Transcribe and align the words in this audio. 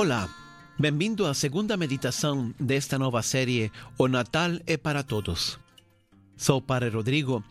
Olá, 0.00 0.32
bem-vindo 0.78 1.26
à 1.26 1.34
segunda 1.34 1.76
meditação 1.76 2.54
desta 2.56 2.96
nova 2.96 3.20
série 3.20 3.72
O 3.98 4.06
Natal 4.06 4.52
é 4.64 4.76
para 4.76 5.02
Todos. 5.02 5.58
Sou 6.36 6.58
o 6.58 6.62
Padre 6.62 6.90
Rodrigo 6.90 7.42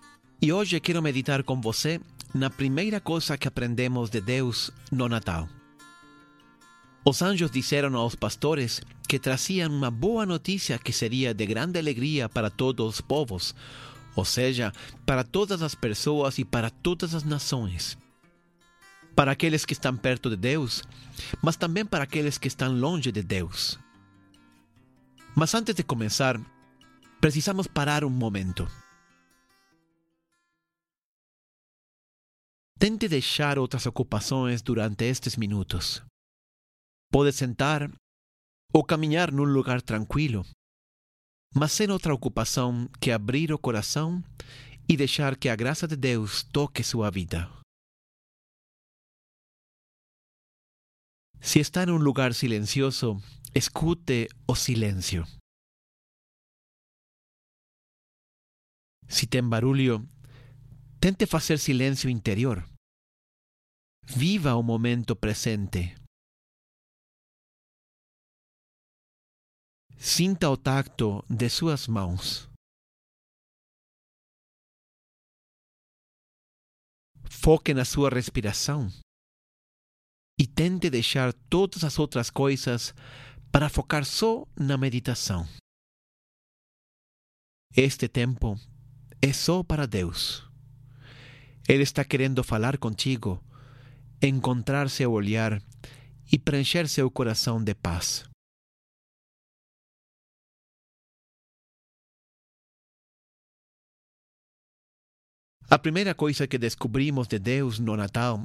e 0.42 0.54
hoje 0.54 0.80
quero 0.80 1.02
meditar 1.02 1.44
com 1.44 1.60
você 1.60 2.00
na 2.34 2.50
primeira 2.50 3.02
coisa 3.02 3.38
que 3.38 3.50
aprendemos 3.50 4.10
de 4.10 4.22
Deus 4.22 4.72
no 4.90 5.10
Natal. 5.10 5.50
Os 7.04 7.22
anjos 7.22 7.52
disseram 7.52 7.94
aos 7.98 8.16
pastores 8.16 8.82
que 9.10 9.20
traziam 9.20 9.70
uma 9.70 9.92
boa 9.92 10.26
notícia 10.26 10.80
que 10.80 10.94
seria 10.94 11.34
de 11.34 11.46
grande 11.46 11.78
alegria 11.78 12.30
para 12.30 12.50
todos 12.50 12.94
os 12.94 13.02
povos, 13.02 13.54
ou 14.16 14.24
seja, 14.24 14.72
para 15.06 15.26
todas 15.26 15.62
as 15.62 15.76
pessoas 15.76 16.40
e 16.40 16.46
para 16.46 16.70
todas 16.70 17.14
as 17.14 17.26
nações. 17.26 17.98
Para 19.18 19.32
aqueles 19.32 19.66
que 19.66 19.74
estão 19.74 19.98
perto 19.98 20.30
de 20.30 20.38
Deus, 20.38 20.84
mas 21.42 21.56
também 21.58 21.84
para 21.84 22.04
aqueles 22.04 22.38
que 22.38 22.48
estão 22.48 22.72
longe 22.72 23.12
de 23.12 23.24
Deus. 23.24 23.80
Mas 25.36 25.56
antes 25.56 25.74
de 25.74 25.84
começar, 25.84 26.40
precisamos 27.20 27.66
parar 27.66 28.04
um 28.04 28.12
momento. 28.12 28.68
Tente 32.78 33.08
deixar 33.08 33.58
outras 33.58 33.88
ocupações 33.88 34.62
durante 34.62 35.06
estes 35.06 35.36
minutos. 35.36 36.04
Pode 37.12 37.32
sentar 37.32 37.92
ou 38.72 38.84
caminhar 38.84 39.32
num 39.32 39.46
lugar 39.46 39.82
tranquilo, 39.82 40.46
mas 41.56 41.72
sem 41.72 41.90
outra 41.90 42.14
ocupação 42.14 42.88
que 43.02 43.10
abrir 43.10 43.52
o 43.52 43.58
coração 43.58 44.24
e 44.88 44.96
deixar 44.96 45.36
que 45.36 45.50
a 45.50 45.56
graça 45.56 45.88
de 45.88 45.96
Deus 45.96 46.44
toque 46.44 46.84
sua 46.84 47.10
vida. 47.10 47.50
Se 51.42 51.60
está 51.60 51.84
em 51.84 51.92
um 51.92 51.98
lugar 51.98 52.34
silencioso, 52.34 53.22
escute 53.56 54.28
o 54.48 54.56
silêncio. 54.56 55.24
Se 59.08 59.26
tem 59.26 59.48
barulho, 59.48 60.08
tente 61.00 61.26
fazer 61.26 61.58
silêncio 61.58 62.10
interior. 62.10 62.68
Viva 64.06 64.56
o 64.56 64.64
momento 64.64 65.16
presente. 65.16 65.96
Sinta 69.98 70.50
o 70.50 70.58
tacto 70.58 71.24
de 71.30 71.50
suas 71.50 71.88
mãos. 71.88 72.50
Foque 77.30 77.74
na 77.74 77.86
sua 77.86 78.10
respiração 78.10 78.90
tente 80.58 80.90
deixar 80.90 81.32
todas 81.34 81.84
as 81.84 82.00
outras 82.00 82.32
coisas 82.32 82.92
para 83.52 83.70
focar 83.70 84.04
só 84.04 84.44
na 84.60 84.76
meditação. 84.76 85.48
Este 87.76 88.08
tempo 88.08 88.60
é 89.22 89.32
só 89.32 89.62
para 89.62 89.86
Deus. 89.86 90.44
Ele 91.70 91.84
está 91.84 92.04
querendo 92.04 92.44
falar 92.44 92.80
contigo, 92.80 93.40
encontrar 94.20 94.90
seu 94.90 95.12
olhar 95.12 95.62
e 96.32 96.40
preencher 96.40 96.88
seu 96.88 97.12
coração 97.12 97.64
de 97.64 97.76
paz. 97.76 98.26
A 105.70 105.78
primeira 105.78 106.16
coisa 106.16 106.48
que 106.48 106.58
descobrimos 106.58 107.28
de 107.28 107.38
Deus 107.38 107.78
no 107.78 107.96
Natal 107.96 108.44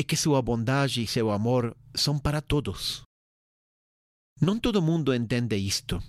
é 0.00 0.02
que 0.02 0.16
sua 0.16 0.40
bondade 0.40 1.02
e 1.02 1.06
seu 1.06 1.30
amor 1.30 1.76
são 1.94 2.18
para 2.18 2.40
todos. 2.40 3.02
Não 4.40 4.58
todo 4.58 4.80
mundo 4.80 5.14
entende 5.14 5.56
isto. 5.56 6.02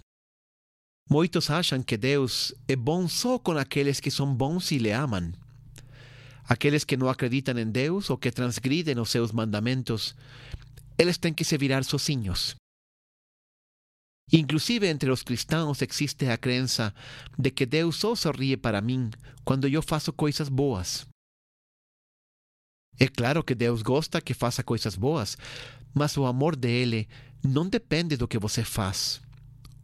Muitos 1.10 1.50
acham 1.50 1.84
que 1.84 1.98
Deus 1.98 2.54
é 2.70 2.76
bom 2.78 3.06
só 3.10 3.38
com 3.38 3.52
aqueles 3.52 4.00
que 4.00 4.10
são 4.10 4.34
bons 4.34 4.72
e 4.72 4.78
lhe 4.78 4.94
amam. 4.94 5.34
Aqueles 6.46 6.86
que 6.86 6.96
não 6.96 7.10
acreditam 7.10 7.60
em 7.60 7.70
Deus 7.70 8.10
ou 8.10 8.18
que 8.18 8.32
transgridem 8.32 8.98
os 8.98 9.12
seus 9.12 9.34
mandamentos, 9.34 10.16
eles 10.98 11.18
têm 11.18 11.34
que 11.34 11.44
se 11.44 11.58
virar 11.58 11.84
sozinhos. 11.84 12.56
Inclusive 14.32 14.88
entre 14.88 15.12
os 15.12 15.22
cristãos 15.22 15.82
existe 15.82 16.28
a 16.28 16.38
crença 16.38 16.96
de 17.38 17.52
que 17.52 17.66
Deus 17.66 17.98
só 17.98 18.16
sorri 18.16 18.56
para 18.56 18.80
mim 18.80 19.12
quando 19.44 19.68
eu 19.68 19.82
faço 19.82 20.14
coisas 20.14 20.48
boas. 20.48 21.11
É 23.00 23.08
claro 23.08 23.44
que 23.44 23.56
Deus 23.56 23.82
gosta 23.82 24.22
que 24.22 24.34
faça 24.34 24.64
coisas 24.64 24.96
boas, 24.96 25.38
mas 25.94 26.16
o 26.18 26.26
amor 26.26 26.56
dele 26.56 27.08
não 27.44 27.68
depende 27.68 28.16
do 28.16 28.28
que 28.28 28.38
você 28.38 28.64
faz 28.64 29.22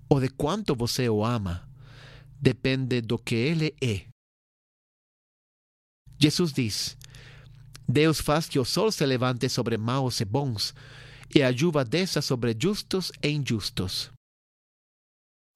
ou 0.09 0.19
de 0.19 0.29
quanto 0.29 0.75
você 0.75 1.09
o 1.09 1.23
ama. 1.23 1.68
Depende 2.40 3.01
do 3.01 3.18
que 3.18 3.35
ele 3.35 3.75
é. 3.81 4.07
Jesus 6.19 6.53
diz: 6.53 6.97
Deus 7.88 8.19
faz 8.22 8.47
que 8.47 8.59
o 8.59 8.66
sol 8.66 8.91
se 8.91 9.06
levante 9.06 9.50
sobre 9.50 9.78
maus 9.78 10.19
e 10.19 10.25
bons, 10.25 10.74
e 11.34 11.41
a 11.41 11.56
chuva 11.56 11.84
desça 11.84 12.22
sobre 12.22 12.56
justos 12.59 13.12
e 13.22 13.29
injustos. 13.29 14.12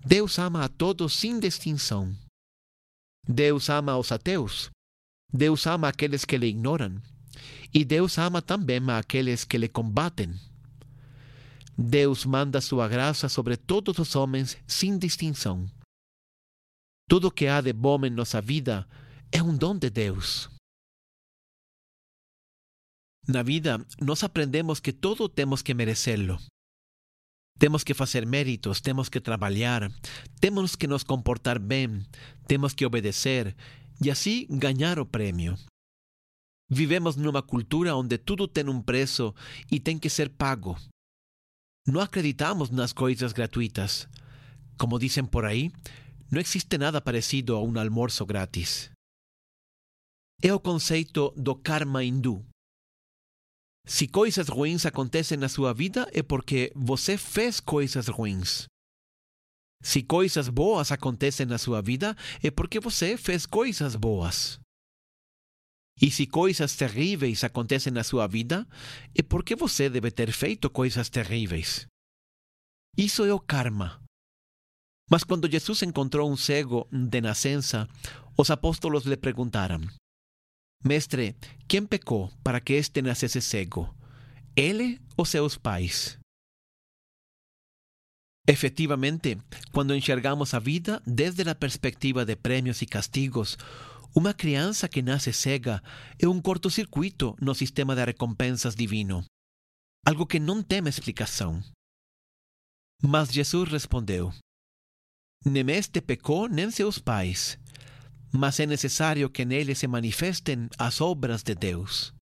Deus 0.03 0.39
ama 0.39 0.65
a 0.65 0.69
todos 0.69 1.13
sem 1.13 1.39
distinção. 1.39 2.15
Deus 3.27 3.69
ama 3.69 3.97
os 3.97 4.11
ateus. 4.11 4.71
Deus 5.31 5.67
ama 5.67 5.87
aqueles 5.87 6.25
que 6.25 6.37
lhe 6.37 6.47
ignoram. 6.47 6.99
E 7.73 7.85
Deus 7.85 8.17
ama 8.17 8.41
também 8.41 8.79
aqueles 8.89 9.43
que 9.43 9.57
lhe 9.57 9.67
combatem. 9.67 10.33
Deus 11.77 12.25
manda 12.25 12.61
sua 12.61 12.87
graça 12.87 13.27
sobre 13.29 13.57
todos 13.57 13.97
os 13.97 14.15
homens 14.15 14.57
sem 14.67 14.97
distinção. 14.97 15.69
Tudo 17.09 17.31
que 17.31 17.47
há 17.47 17.61
de 17.61 17.73
bom 17.73 18.05
em 18.05 18.09
nossa 18.09 18.39
vida 18.41 18.87
é 19.31 19.41
um 19.41 19.55
dom 19.55 19.77
de 19.77 19.89
Deus. 19.89 20.49
Na 23.27 23.43
vida, 23.43 23.85
nós 23.99 24.23
aprendemos 24.23 24.79
que 24.79 24.91
todo 24.91 25.29
temos 25.29 25.61
que 25.61 25.73
merecê-lo. 25.73 26.39
Temos 27.59 27.83
que 27.83 27.93
fazer 27.93 28.25
méritos, 28.25 28.81
temos 28.81 29.07
que 29.07 29.21
trabalhar, 29.21 29.91
temos 30.39 30.75
que 30.75 30.87
nos 30.87 31.03
comportar 31.03 31.59
bem, 31.59 32.03
temos 32.47 32.73
que 32.73 32.85
obedecer 32.85 33.55
e 34.03 34.09
assim 34.09 34.47
ganhar 34.49 34.97
o 34.97 35.05
prêmio. 35.05 35.55
Vivemos 36.73 37.17
numa 37.17 37.43
cultura 37.43 37.93
onde 37.97 38.17
tudo 38.17 38.47
tem 38.47 38.69
um 38.69 38.81
preço 38.81 39.35
e 39.69 39.77
tem 39.77 39.99
que 39.99 40.09
ser 40.09 40.29
pago. 40.29 40.77
Não 41.85 41.99
acreditamos 41.99 42.69
nas 42.69 42.93
coisas 42.93 43.33
gratuitas. 43.33 44.07
Como 44.79 44.97
dizem 44.97 45.25
por 45.25 45.43
aí, 45.43 45.69
não 46.31 46.39
existe 46.39 46.77
nada 46.77 47.01
parecido 47.01 47.57
a 47.57 47.61
um 47.61 47.77
almoço 47.77 48.25
grátis. 48.25 48.89
É 50.41 50.53
o 50.53 50.61
conceito 50.61 51.33
do 51.35 51.55
karma 51.55 52.05
hindu. 52.05 52.41
Se 53.85 54.07
coisas 54.07 54.47
ruins 54.47 54.85
acontecem 54.85 55.37
na 55.37 55.49
sua 55.49 55.73
vida, 55.73 56.09
é 56.13 56.23
porque 56.23 56.71
você 56.73 57.17
fez 57.17 57.59
coisas 57.59 58.07
ruins. 58.07 58.65
Se 59.83 60.01
coisas 60.01 60.47
boas 60.47 60.89
acontecem 60.89 61.45
na 61.45 61.57
sua 61.57 61.81
vida, 61.81 62.15
é 62.41 62.49
porque 62.49 62.79
você 62.79 63.17
fez 63.17 63.45
coisas 63.45 63.93
boas. 63.97 64.60
E 66.01 66.09
se 66.09 66.25
coisas 66.25 66.75
terríveis 66.75 67.43
acontecem 67.43 67.93
na 67.93 68.03
sua 68.03 68.25
vida, 68.27 68.67
é 69.13 69.21
porque 69.21 69.55
você 69.55 69.89
deve 69.89 70.09
ter 70.09 70.31
feito 70.31 70.69
coisas 70.69 71.09
terríveis. 71.09 71.85
Isso 72.97 73.23
é 73.23 73.33
o 73.33 73.39
karma. 73.39 74.01
Mas 75.09 75.23
quando 75.23 75.51
Jesus 75.51 75.83
encontrou 75.83 76.31
um 76.31 76.37
cego 76.37 76.87
de 76.91 77.21
nascença, 77.21 77.87
os 78.37 78.49
apóstolos 78.49 79.05
lhe 79.05 79.17
perguntaram: 79.17 79.81
Mestre, 80.83 81.35
quem 81.67 81.85
pecou 81.85 82.31
para 82.43 82.59
que 82.59 82.73
este 82.73 83.01
nascesse 83.01 83.41
cego? 83.41 83.93
Ele 84.55 84.99
ou 85.15 85.25
seus 85.25 85.57
pais? 85.57 86.17
Efetivamente, 88.47 89.37
quando 89.71 89.95
enxergamos 89.95 90.53
a 90.53 90.59
vida 90.59 91.01
desde 91.05 91.47
a 91.47 91.53
perspectiva 91.53 92.25
de 92.25 92.35
prêmios 92.35 92.81
e 92.81 92.87
castigos, 92.87 93.57
uma 94.13 94.33
criança 94.33 94.89
que 94.89 95.01
nasce 95.01 95.31
cega 95.31 95.81
é 96.19 96.27
um 96.27 96.41
cortocircuito 96.41 97.35
no 97.39 97.55
sistema 97.55 97.95
de 97.95 98.03
recompensas 98.03 98.75
divino. 98.75 99.23
Algo 100.05 100.25
que 100.25 100.39
não 100.39 100.61
tem 100.61 100.85
explicação. 100.87 101.63
Mas 103.01 103.31
Jesus 103.31 103.69
respondeu: 103.71 104.33
Nem 105.45 105.69
este 105.71 106.01
pecou, 106.01 106.49
nem 106.49 106.69
seus 106.69 106.99
pais, 106.99 107.57
mas 108.33 108.59
é 108.59 108.65
necessário 108.65 109.29
que 109.29 109.45
nele 109.45 109.75
se 109.75 109.87
manifestem 109.87 110.67
as 110.77 110.99
obras 110.99 111.41
de 111.41 111.55
Deus. 111.55 112.13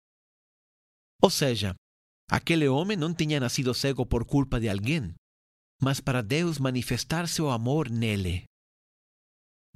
Ou 1.21 1.29
seja, 1.29 1.73
aquele 2.29 2.67
homem 2.67 2.95
não 2.95 3.13
tinha 3.13 3.39
nascido 3.39 3.73
cego 3.73 4.05
por 4.05 4.25
culpa 4.25 4.59
de 4.59 4.69
alguém, 4.69 5.13
mas 5.81 5.99
para 5.99 6.21
Deus 6.21 6.59
manifestar 6.59 7.27
seu 7.27 7.49
amor 7.49 7.89
nele. 7.89 8.48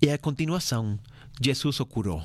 E 0.03 0.09
a 0.09 0.17
continuação, 0.17 0.99
Jesus 1.41 1.79
o 1.79 1.85
curou. 1.85 2.21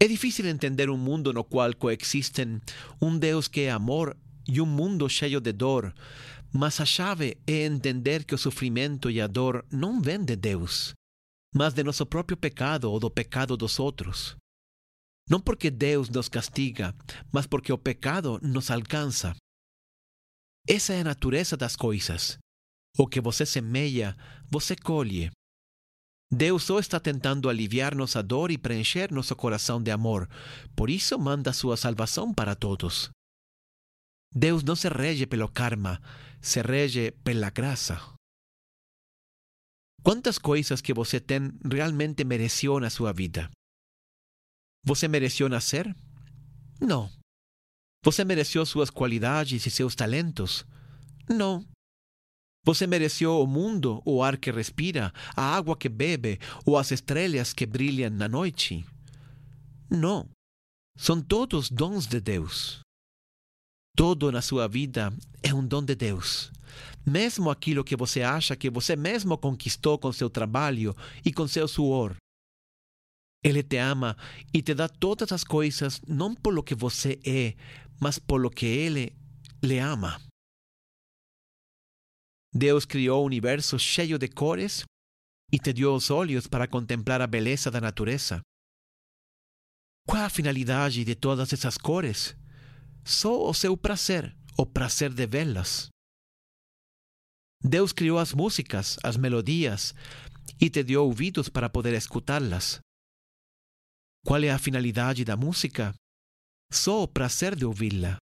É 0.00 0.06
difícil 0.06 0.46
entender 0.46 0.88
um 0.88 0.96
mundo 0.96 1.32
no 1.32 1.42
qual 1.42 1.74
coexistem 1.74 2.60
um 3.00 3.18
Deus 3.18 3.48
que 3.48 3.62
é 3.62 3.72
amor 3.72 4.16
e 4.46 4.60
um 4.60 4.64
mundo 4.64 5.08
cheio 5.08 5.40
de 5.40 5.52
dor, 5.52 5.92
mas 6.54 6.78
a 6.78 6.84
chave 6.84 7.36
é 7.44 7.64
entender 7.64 8.24
que 8.24 8.32
o 8.32 8.38
sofrimento 8.38 9.10
e 9.10 9.20
a 9.20 9.26
dor 9.26 9.66
não 9.72 10.00
vêm 10.00 10.24
de 10.24 10.36
Deus, 10.36 10.94
mas 11.52 11.74
de 11.74 11.82
nosso 11.82 12.06
próprio 12.06 12.36
pecado 12.36 12.88
ou 12.88 13.00
do 13.00 13.10
pecado 13.10 13.56
dos 13.56 13.80
outros. 13.80 14.36
Não 15.28 15.40
porque 15.40 15.68
Deus 15.68 16.08
nos 16.08 16.28
castiga, 16.28 16.94
mas 17.32 17.44
porque 17.44 17.72
o 17.72 17.78
pecado 17.78 18.38
nos 18.40 18.70
alcança. 18.70 19.34
Essa 20.64 20.92
é 20.92 21.00
a 21.00 21.04
natureza 21.10 21.56
das 21.56 21.74
coisas. 21.74 22.38
O 22.96 23.04
que 23.04 23.20
você 23.20 23.44
semeia, 23.44 24.16
você 24.48 24.76
colhe. 24.76 25.28
Deus 26.34 26.62
só 26.62 26.78
está 26.78 26.98
tentando 26.98 27.50
aliviar 27.50 27.94
nossa 27.94 28.22
dor 28.22 28.50
e 28.50 28.56
preencher 28.56 29.12
nosso 29.12 29.36
coração 29.36 29.82
de 29.82 29.90
amor. 29.90 30.26
Por 30.74 30.88
isso 30.88 31.18
manda 31.18 31.52
sua 31.52 31.76
salvação 31.76 32.32
para 32.32 32.54
todos. 32.54 33.10
Deus 34.34 34.62
não 34.62 34.74
se 34.74 34.88
rege 34.88 35.26
pelo 35.26 35.46
karma, 35.46 36.00
se 36.40 36.62
rege 36.62 37.10
pela 37.22 37.50
graça. 37.50 38.00
Quantas 40.02 40.38
coisas 40.38 40.80
que 40.80 40.94
você 40.94 41.20
tem 41.20 41.52
realmente 41.70 42.24
mereceu 42.24 42.80
na 42.80 42.88
sua 42.88 43.12
vida? 43.12 43.50
Você 44.86 45.06
mereceu 45.06 45.50
nascer? 45.50 45.94
Não. 46.80 47.10
Você 48.02 48.24
mereceu 48.24 48.64
suas 48.64 48.88
qualidades 48.88 49.66
e 49.66 49.70
seus 49.70 49.94
talentos? 49.94 50.64
Não. 51.28 51.62
Você 52.64 52.86
mereceu 52.86 53.40
o 53.40 53.46
mundo, 53.46 54.00
o 54.04 54.22
ar 54.22 54.36
que 54.36 54.50
respira, 54.50 55.12
a 55.36 55.42
água 55.42 55.76
que 55.76 55.88
bebe 55.88 56.38
ou 56.64 56.78
as 56.78 56.92
estrelas 56.92 57.52
que 57.52 57.66
brilham 57.66 58.10
na 58.10 58.28
noite? 58.28 58.84
Não. 59.90 60.28
São 60.96 61.20
todos 61.20 61.68
dons 61.68 62.06
de 62.06 62.20
Deus. 62.20 62.80
Todo 63.96 64.30
na 64.30 64.40
sua 64.40 64.68
vida 64.68 65.12
é 65.42 65.52
um 65.52 65.66
dom 65.66 65.82
de 65.82 65.94
Deus. 65.94 66.52
Mesmo 67.04 67.50
aquilo 67.50 67.84
que 67.84 67.96
você 67.96 68.22
acha 68.22 68.56
que 68.56 68.70
você 68.70 68.94
mesmo 68.94 69.36
conquistou 69.36 69.98
com 69.98 70.12
seu 70.12 70.30
trabalho 70.30 70.94
e 71.24 71.32
com 71.32 71.48
seu 71.48 71.66
suor. 71.66 72.14
Ele 73.44 73.62
te 73.62 73.76
ama 73.76 74.16
e 74.54 74.62
te 74.62 74.72
dá 74.72 74.88
todas 74.88 75.32
as 75.32 75.42
coisas 75.42 76.00
não 76.06 76.32
pelo 76.32 76.62
que 76.62 76.76
você 76.76 77.18
é, 77.26 77.54
mas 78.00 78.20
pelo 78.20 78.48
que 78.48 78.66
Ele 78.66 79.12
lhe 79.60 79.78
ama. 79.78 80.20
Deus 82.54 82.84
criou 82.84 83.22
o 83.22 83.26
universo 83.26 83.78
cheio 83.78 84.18
de 84.18 84.28
cores 84.28 84.84
e 85.50 85.58
te 85.58 85.72
deu 85.72 85.94
os 85.94 86.10
olhos 86.10 86.46
para 86.46 86.68
contemplar 86.68 87.22
a 87.22 87.26
beleza 87.26 87.70
da 87.70 87.80
natureza. 87.80 88.42
Qual 90.06 90.22
a 90.22 90.28
finalidade 90.28 91.04
de 91.04 91.14
todas 91.14 91.52
essas 91.52 91.78
cores? 91.78 92.36
Só 93.04 93.48
o 93.48 93.54
seu 93.54 93.76
prazer, 93.76 94.36
o 94.58 94.66
prazer 94.66 95.12
de 95.12 95.26
vê-las. 95.26 95.88
Deus 97.62 97.92
criou 97.92 98.18
as 98.18 98.34
músicas, 98.34 98.98
as 99.02 99.16
melodias, 99.16 99.94
e 100.60 100.68
te 100.68 100.82
deu 100.82 101.04
ouvidos 101.04 101.48
para 101.48 101.70
poder 101.70 101.94
escutá-las. 101.94 102.80
Qual 104.26 104.42
é 104.42 104.50
a 104.50 104.58
finalidade 104.58 105.24
da 105.24 105.36
música? 105.36 105.94
Só 106.72 107.02
o 107.02 107.08
prazer 107.08 107.54
de 107.56 107.64
ouvi-la. 107.64 108.16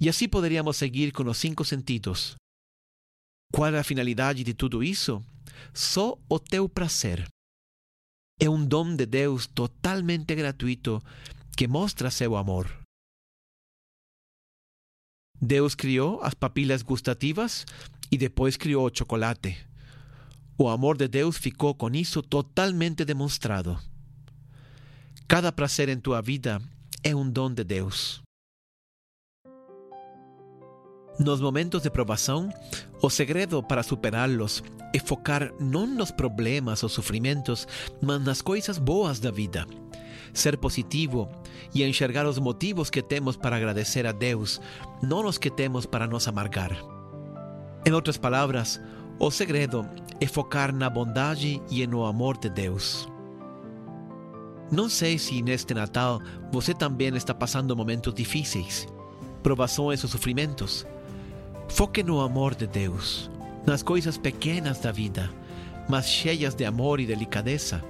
E 0.00 0.08
assim 0.08 0.28
poderíamos 0.28 0.76
seguir 0.76 1.12
com 1.12 1.24
os 1.28 1.38
cinco 1.38 1.64
sentidos. 1.64 2.36
Qual 3.54 3.72
é 3.72 3.78
a 3.78 3.84
finalidade 3.84 4.42
de 4.42 4.52
tudo 4.52 4.82
isso? 4.82 5.24
Só 5.72 6.18
o 6.28 6.40
teu 6.40 6.68
prazer. 6.68 7.24
É 8.40 8.50
um 8.50 8.66
dom 8.66 8.96
de 8.96 9.06
Deus 9.06 9.46
totalmente 9.46 10.34
gratuito 10.34 11.00
que 11.56 11.68
mostra 11.68 12.10
seu 12.10 12.34
amor. 12.34 12.66
Deus 15.40 15.76
criou 15.76 16.20
as 16.20 16.34
papilas 16.34 16.82
gustativas 16.82 17.64
e 18.10 18.18
depois 18.18 18.56
criou 18.56 18.88
o 18.88 18.92
chocolate. 18.92 19.56
O 20.58 20.68
amor 20.68 20.96
de 20.96 21.06
Deus 21.06 21.36
ficou 21.38 21.76
com 21.76 21.90
isso 21.90 22.24
totalmente 22.24 23.04
demonstrado. 23.04 23.78
Cada 25.28 25.52
prazer 25.52 25.88
em 25.88 26.00
tua 26.00 26.20
vida 26.20 26.60
é 27.04 27.14
um 27.14 27.30
dom 27.30 27.54
de 27.54 27.62
Deus. 27.62 28.23
Nos 31.18 31.40
momentos 31.40 31.82
de 31.82 31.90
provação, 31.90 32.48
o 33.00 33.08
segredo 33.08 33.62
para 33.62 33.84
superá-los 33.84 34.64
é 34.92 34.98
focar 34.98 35.52
não 35.60 35.86
nos 35.86 36.10
problemas 36.10 36.82
ou 36.82 36.88
sofrimentos, 36.88 37.68
mas 38.02 38.20
nas 38.22 38.42
coisas 38.42 38.78
boas 38.78 39.20
da 39.20 39.30
vida. 39.30 39.66
Ser 40.32 40.56
positivo 40.56 41.28
e 41.72 41.84
enxergar 41.84 42.26
os 42.26 42.38
motivos 42.38 42.90
que 42.90 43.00
temos 43.00 43.36
para 43.36 43.56
agradecer 43.56 44.06
a 44.06 44.12
Deus, 44.12 44.60
não 45.02 45.24
os 45.24 45.38
que 45.38 45.50
temos 45.50 45.86
para 45.86 46.06
nos 46.06 46.26
amargar. 46.26 46.76
Em 47.86 47.92
outras 47.92 48.16
palavras, 48.16 48.80
o 49.18 49.30
segredo 49.30 49.86
é 50.20 50.26
focar 50.26 50.74
na 50.74 50.90
bondade 50.90 51.62
e 51.70 51.86
no 51.86 52.04
amor 52.04 52.36
de 52.36 52.50
Deus. 52.50 53.08
Não 54.72 54.88
sei 54.88 55.18
se 55.18 55.42
neste 55.42 55.74
Natal 55.74 56.20
você 56.50 56.74
também 56.74 57.14
está 57.14 57.32
passando 57.32 57.76
momentos 57.76 58.12
difíceis, 58.14 58.88
provações 59.42 60.02
ou 60.02 60.10
sofrimentos. 60.10 60.84
Foque 61.68 62.02
no 62.02 62.20
amor 62.20 62.54
de 62.54 62.66
Deus, 62.66 63.30
nas 63.66 63.82
coisas 63.82 64.16
pequenas 64.16 64.78
da 64.78 64.92
vida, 64.92 65.30
mas 65.88 66.08
cheias 66.08 66.54
de 66.54 66.64
amor 66.64 67.00
e 67.00 67.06
delicadeza. 67.06 67.82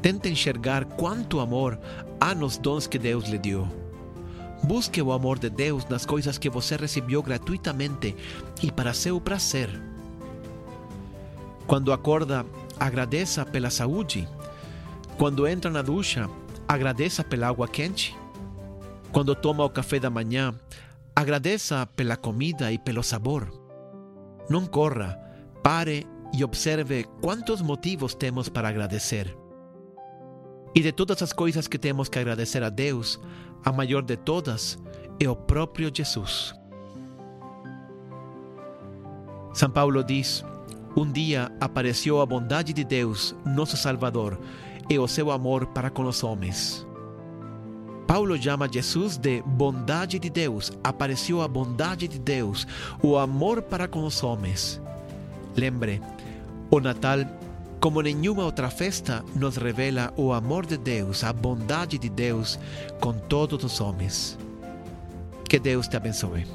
Tente 0.00 0.28
enxergar 0.28 0.84
quanto 0.84 1.40
amor 1.40 1.78
há 2.20 2.34
nos 2.34 2.56
dons 2.56 2.86
que 2.86 2.98
Deus 2.98 3.28
lhe 3.28 3.38
deu. 3.38 3.66
Busque 4.62 5.00
o 5.02 5.12
amor 5.12 5.38
de 5.38 5.50
Deus 5.50 5.84
nas 5.86 6.06
coisas 6.06 6.38
que 6.38 6.48
você 6.48 6.76
recebeu 6.76 7.22
gratuitamente 7.22 8.16
e 8.62 8.70
para 8.70 8.94
seu 8.94 9.20
prazer. 9.20 9.68
Quando 11.66 11.92
acorda, 11.92 12.46
agradeça 12.78 13.44
pela 13.44 13.70
saúde 13.70 14.26
quando 15.18 15.48
entra 15.48 15.70
na 15.70 15.80
ducha, 15.80 16.28
agradeça 16.68 17.24
pela 17.24 17.48
água 17.48 17.66
quente. 17.66 18.14
Quando 19.10 19.34
toma 19.34 19.64
o 19.64 19.70
café 19.70 19.98
da 19.98 20.10
manhã, 20.10 20.54
agradeça 21.16 21.86
pela 21.86 22.14
comida 22.14 22.70
e 22.70 22.78
pelo 22.78 23.02
sabor. 23.02 23.50
Não 24.50 24.66
corra, 24.66 25.18
pare 25.62 26.06
e 26.34 26.44
observe 26.44 27.04
quantos 27.22 27.62
motivos 27.62 28.14
temos 28.14 28.50
para 28.50 28.68
agradecer. 28.68 29.34
E 30.74 30.82
de 30.82 30.92
todas 30.92 31.22
as 31.22 31.32
coisas 31.32 31.66
que 31.66 31.78
temos 31.78 32.10
que 32.10 32.18
agradecer 32.18 32.62
a 32.62 32.68
Deus, 32.68 33.18
a 33.64 33.72
maior 33.72 34.02
de 34.02 34.18
todas 34.18 34.78
é 35.18 35.26
o 35.26 35.34
próprio 35.34 35.90
Jesus. 35.92 36.54
São 39.54 39.70
Paulo 39.70 40.04
diz: 40.04 40.44
Um 40.94 41.10
dia 41.10 41.50
apareceu 41.58 42.20
a 42.20 42.26
bondade 42.26 42.74
de 42.74 42.84
Deus, 42.84 43.34
nosso 43.42 43.74
Salvador, 43.74 44.38
e 44.90 44.98
o 44.98 45.08
seu 45.08 45.30
amor 45.30 45.68
para 45.68 45.88
com 45.88 46.04
os 46.04 46.22
homens. 46.22 46.85
Paulo 48.06 48.40
chama 48.40 48.68
Jesus 48.70 49.16
de 49.16 49.42
bondade 49.42 50.18
de 50.18 50.30
Deus. 50.30 50.72
Apareceu 50.82 51.42
a 51.42 51.48
bondade 51.48 52.06
de 52.06 52.18
Deus, 52.18 52.66
o 53.02 53.16
amor 53.16 53.62
para 53.62 53.88
com 53.88 54.04
os 54.04 54.22
homens. 54.22 54.80
Lembre, 55.56 56.00
o 56.70 56.80
Natal, 56.80 57.18
como 57.80 58.00
nenhuma 58.00 58.44
outra 58.44 58.70
festa, 58.70 59.24
nos 59.34 59.56
revela 59.56 60.12
o 60.16 60.32
amor 60.32 60.66
de 60.66 60.76
Deus, 60.76 61.24
a 61.24 61.32
bondade 61.32 61.98
de 61.98 62.08
Deus 62.08 62.58
com 63.00 63.12
todos 63.12 63.64
os 63.64 63.80
homens. 63.80 64.38
Que 65.48 65.58
Deus 65.58 65.88
te 65.88 65.96
abençoe. 65.96 66.46